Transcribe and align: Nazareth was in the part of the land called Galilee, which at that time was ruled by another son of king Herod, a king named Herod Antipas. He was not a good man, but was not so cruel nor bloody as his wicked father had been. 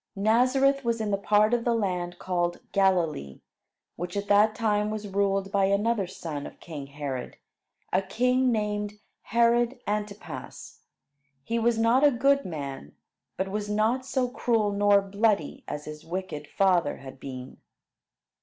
Nazareth 0.15 0.83
was 0.83 0.99
in 0.99 1.11
the 1.11 1.15
part 1.17 1.53
of 1.53 1.63
the 1.63 1.75
land 1.75 2.17
called 2.17 2.57
Galilee, 2.71 3.39
which 3.97 4.17
at 4.17 4.27
that 4.29 4.55
time 4.55 4.89
was 4.89 5.07
ruled 5.07 5.51
by 5.51 5.65
another 5.65 6.07
son 6.07 6.47
of 6.47 6.59
king 6.59 6.87
Herod, 6.87 7.37
a 7.93 8.01
king 8.01 8.51
named 8.51 8.93
Herod 9.21 9.79
Antipas. 9.85 10.79
He 11.43 11.59
was 11.59 11.77
not 11.77 12.03
a 12.03 12.09
good 12.09 12.45
man, 12.45 12.95
but 13.37 13.49
was 13.51 13.69
not 13.69 14.03
so 14.03 14.27
cruel 14.27 14.71
nor 14.71 15.03
bloody 15.03 15.63
as 15.67 15.85
his 15.85 16.03
wicked 16.03 16.47
father 16.47 16.97
had 16.97 17.19
been. 17.19 17.57